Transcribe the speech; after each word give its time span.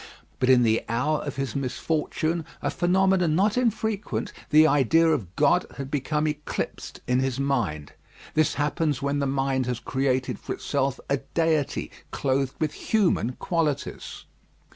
But 0.39 0.49
in 0.49 0.63
the 0.63 0.83
hour 0.89 1.19
of 1.19 1.35
his 1.35 1.55
misfortune, 1.55 2.43
a 2.59 2.71
phenomenon 2.71 3.35
not 3.35 3.55
infrequent 3.55 4.33
the 4.49 4.65
idea 4.65 5.07
of 5.07 5.35
God 5.35 5.67
had 5.77 5.91
become 5.91 6.25
eclipsed 6.27 7.01
in 7.05 7.19
his 7.19 7.39
mind. 7.39 7.93
This 8.33 8.55
happens 8.55 9.03
when 9.03 9.19
the 9.19 9.27
mind 9.27 9.67
has 9.67 9.79
created 9.79 10.39
for 10.39 10.53
itself 10.55 10.99
a 11.07 11.17
deity 11.17 11.91
clothed 12.09 12.55
with 12.59 12.73
human 12.73 13.33
qualities. 13.33 14.25